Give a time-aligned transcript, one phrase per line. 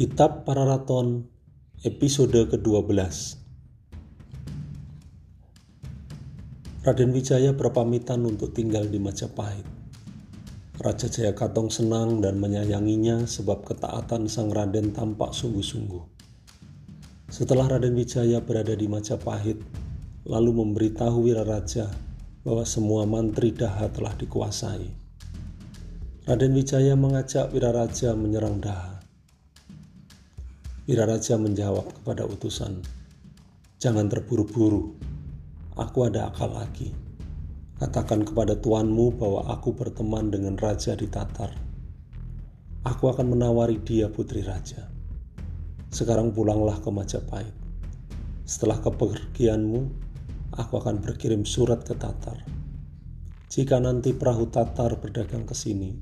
[0.00, 1.28] Kitab Pararaton
[1.84, 2.88] episode ke-12
[6.88, 9.68] Raden Wijaya berpamitan untuk tinggal di Majapahit.
[10.80, 16.00] Raja Jayakatong senang dan menyayanginya sebab ketaatan sang Raden tampak sungguh-sungguh.
[17.28, 19.60] Setelah Raden Wijaya berada di Majapahit,
[20.24, 21.92] lalu memberitahu Wiraraja
[22.40, 24.88] bahwa semua mantri Daha telah dikuasai.
[26.24, 28.99] Raden Wijaya mengajak Wiraraja menyerang Daha.
[30.90, 32.82] Wiraraja menjawab kepada utusan,
[33.78, 34.98] Jangan terburu-buru,
[35.78, 36.90] aku ada akal lagi.
[37.78, 41.54] Katakan kepada tuanmu bahwa aku berteman dengan raja di Tatar.
[42.82, 44.90] Aku akan menawari dia putri raja.
[45.94, 47.54] Sekarang pulanglah ke Majapahit.
[48.42, 49.80] Setelah kepergianmu,
[50.58, 52.42] aku akan berkirim surat ke Tatar.
[53.46, 55.94] Jika nanti perahu Tatar berdagang ke sini,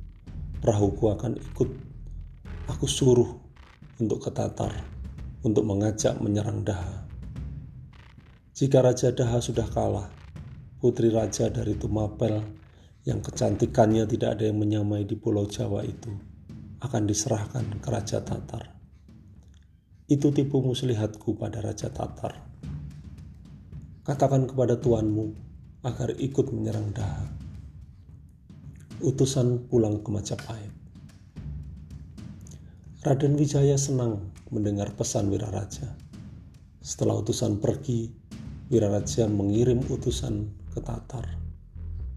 [0.64, 1.70] perahuku akan ikut.
[2.73, 3.47] Aku suruh
[3.98, 4.98] untuk ke Tatar
[5.42, 7.06] untuk mengajak menyerang Daha.
[8.55, 10.10] Jika Raja Daha sudah kalah,
[10.82, 12.42] putri raja dari Tumapel
[13.06, 16.10] yang kecantikannya tidak ada yang menyamai di Pulau Jawa itu
[16.82, 18.78] akan diserahkan ke Raja Tatar.
[20.06, 22.34] Itu tipu muslihatku pada Raja Tatar.
[24.06, 25.27] Katakan kepada tuanmu
[25.83, 27.27] agar ikut menyerang Daha.
[29.02, 30.77] Utusan pulang ke Majapahit.
[32.98, 35.86] Raden Wijaya senang mendengar pesan Wiraraja.
[36.82, 38.10] Setelah utusan pergi,
[38.74, 41.22] Wiraraja mengirim utusan ke Tatar.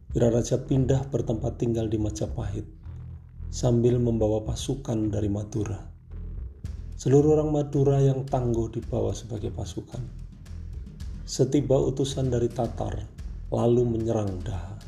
[0.10, 2.66] Wiraraja pindah bertempat tinggal di Majapahit
[3.54, 5.78] sambil membawa pasukan dari Madura.
[6.98, 10.02] Seluruh orang Madura yang tangguh dibawa sebagai pasukan.
[11.30, 13.06] Setiba utusan dari Tatar,
[13.54, 14.82] lalu menyerang Daha.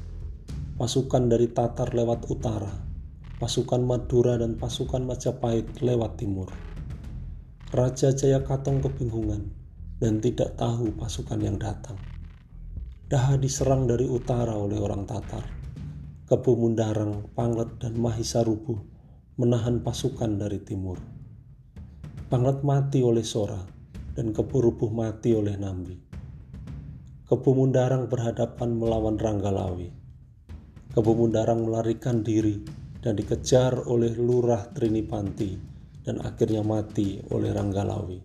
[0.74, 2.93] Pasukan dari Tatar lewat utara
[3.44, 6.48] pasukan Madura dan pasukan Majapahit lewat timur.
[7.76, 9.52] Raja Jayakatong kebingungan
[10.00, 12.00] dan tidak tahu pasukan yang datang.
[13.12, 15.44] Daha diserang dari utara oleh orang Tatar.
[16.24, 18.80] Kebu Mundarang, Panglet, dan Mahisa Rubuh
[19.36, 21.04] menahan pasukan dari timur.
[22.32, 23.60] Panglet mati oleh Sora
[24.16, 26.00] dan Kebu Rubuh mati oleh Nambi.
[27.28, 29.92] Kebu Mundarang berhadapan melawan Ranggalawi.
[30.96, 35.60] Kebu Mundarang melarikan diri dan dikejar oleh Lurah Trinipanti
[36.08, 38.20] dan akhirnya mati oleh Ranggalawi.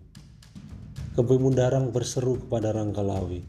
[1.19, 3.43] Kebemundarang berseru kepada Ranggalawi,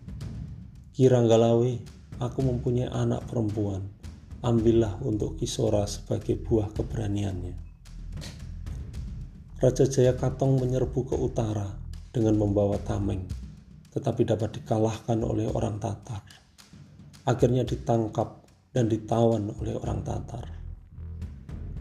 [0.91, 1.79] Ki Ranggalawi,
[2.19, 3.87] aku mempunyai anak perempuan,
[4.43, 7.55] ambillah untuk Kisora sebagai buah keberaniannya.
[9.61, 11.71] Raja Jayakatong menyerbu ke utara
[12.11, 13.23] dengan membawa tameng,
[13.95, 16.27] tetapi dapat dikalahkan oleh orang Tatar.
[17.23, 18.43] Akhirnya ditangkap
[18.75, 20.60] dan ditawan oleh orang Tatar.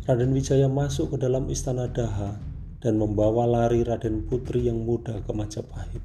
[0.10, 2.34] Raden Wijaya masuk ke dalam istana Daha
[2.82, 6.02] dan membawa lari Raden Putri yang muda ke Majapahit.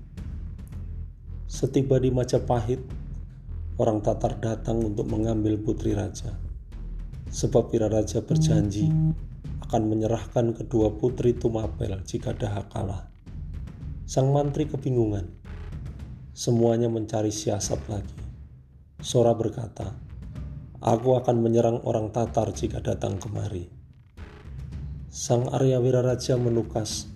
[1.48, 2.84] Setiba di Majapahit,
[3.80, 6.36] orang Tatar datang untuk mengambil putri raja.
[7.32, 8.92] Sebab Raja berjanji
[9.64, 13.08] akan menyerahkan kedua putri Tumapel jika Daha kalah.
[14.04, 15.32] Sang mantri kebingungan.
[16.36, 18.20] Semuanya mencari siasat lagi.
[19.00, 19.96] Sora berkata,
[20.84, 23.73] Aku akan menyerang orang Tatar jika datang kemari.
[25.14, 27.06] Sang Arya Wiraraja menukas,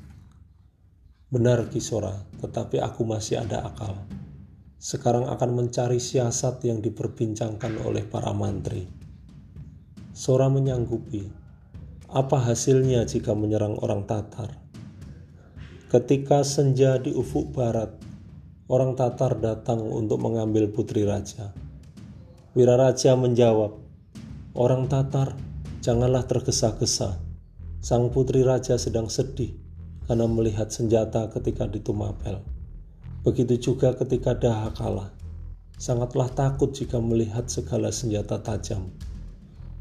[1.35, 4.07] Benar Kisora, tetapi aku masih ada akal.
[4.79, 8.87] Sekarang akan mencari siasat yang diperbincangkan oleh para mantri.
[10.15, 11.27] Sora menyanggupi,
[12.15, 14.55] apa hasilnya jika menyerang orang Tatar?
[15.91, 17.99] Ketika senja di ufuk barat,
[18.71, 21.51] orang Tatar datang untuk mengambil putri raja.
[22.55, 23.75] Wiraraja menjawab,
[24.55, 25.35] orang Tatar,
[25.83, 27.27] janganlah tergesa-gesa
[27.79, 29.55] Sang putri raja sedang sedih
[30.11, 32.43] karena melihat senjata ketika di Tumapel.
[33.23, 35.15] Begitu juga ketika Daha kalah.
[35.79, 38.91] Sangatlah takut jika melihat segala senjata tajam.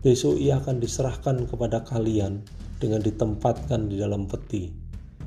[0.05, 2.45] Besok ia akan diserahkan kepada kalian
[2.77, 4.69] dengan ditempatkan di dalam peti,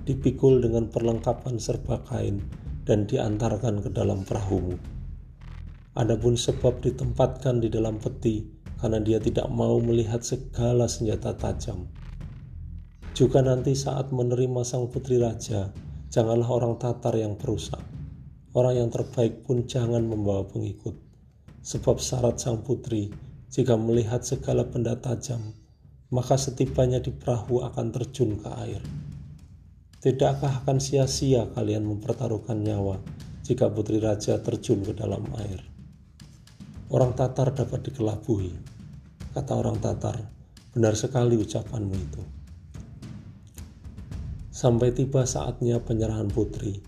[0.07, 2.39] dipikul dengan perlengkapan serba kain,
[2.87, 4.79] dan diantarkan ke dalam perahumu.
[5.99, 8.47] Adapun sebab ditempatkan di dalam peti
[8.79, 11.91] karena dia tidak mau melihat segala senjata tajam
[13.21, 15.69] juga nanti saat menerima sang putri raja,
[16.09, 17.85] janganlah orang Tatar yang berusak.
[18.57, 20.97] Orang yang terbaik pun jangan membawa pengikut.
[21.61, 23.13] Sebab syarat sang putri,
[23.53, 25.53] jika melihat segala benda tajam,
[26.09, 28.81] maka setibanya di perahu akan terjun ke air.
[30.01, 33.05] Tidakkah akan sia-sia kalian mempertaruhkan nyawa
[33.45, 35.61] jika putri raja terjun ke dalam air?
[36.89, 38.57] Orang Tatar dapat dikelabuhi.
[39.37, 40.17] Kata orang Tatar,
[40.73, 42.40] benar sekali ucapanmu itu.
[44.61, 46.85] Sampai tiba saatnya penyerahan putri,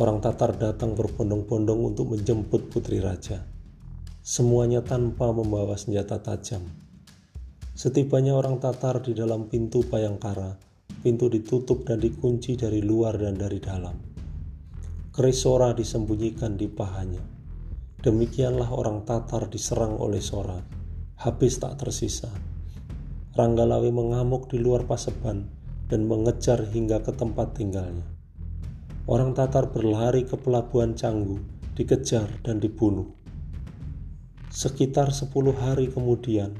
[0.00, 3.44] orang Tatar datang berbondong-bondong untuk menjemput putri raja.
[4.24, 6.64] Semuanya tanpa membawa senjata tajam.
[7.76, 10.56] Setibanya orang Tatar di dalam pintu Payangkara,
[11.04, 14.00] pintu ditutup dan dikunci dari luar dan dari dalam.
[15.12, 17.20] Keris Sora disembunyikan di pahanya.
[18.00, 20.56] Demikianlah orang Tatar diserang oleh Sora,
[21.20, 22.32] habis tak tersisa.
[23.36, 25.59] Ranggalawi mengamuk di luar paseban,
[25.90, 28.06] dan mengejar hingga ke tempat tinggalnya.
[29.10, 31.42] Orang Tatar berlari ke pelabuhan Canggu,
[31.74, 33.10] dikejar dan dibunuh.
[34.54, 36.54] Sekitar sepuluh hari kemudian,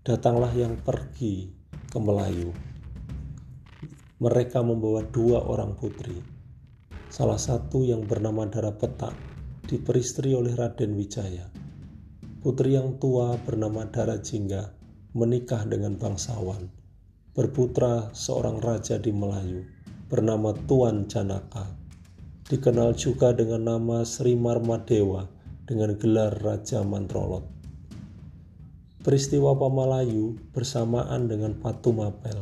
[0.00, 1.52] datanglah yang pergi
[1.92, 2.56] ke Melayu.
[4.24, 6.16] Mereka membawa dua orang putri.
[7.12, 9.12] Salah satu yang bernama Dara Petak
[9.68, 11.52] diperistri oleh Raden Wijaya.
[12.40, 14.72] Putri yang tua bernama Dara Jingga
[15.12, 16.83] menikah dengan bangsawan
[17.34, 19.66] berputra seorang raja di Melayu
[20.06, 21.66] bernama Tuan Janaka.
[22.46, 25.26] Dikenal juga dengan nama Sri Marmadewa
[25.66, 27.42] dengan gelar Raja Mantrolot.
[29.02, 32.38] Peristiwa Pamalayu bersamaan dengan Patu Mapel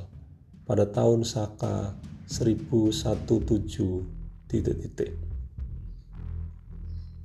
[0.69, 1.97] pada tahun Saka
[2.29, 3.33] 1017
[4.53, 5.17] titik-titik.